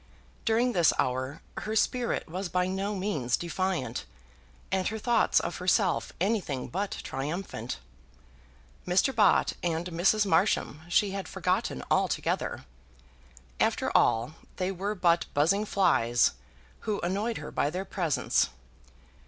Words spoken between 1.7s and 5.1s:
spirit was by no means defiant, and her